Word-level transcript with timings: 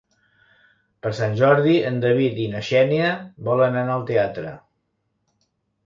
Per 1.05 1.11
Sant 1.17 1.35
Jordi 1.41 1.75
en 1.91 2.01
David 2.07 2.41
i 2.47 2.47
na 2.55 2.65
Xènia 2.71 3.13
volen 3.51 3.81
anar 3.85 3.97
al 4.01 4.11
teatre. 4.13 4.59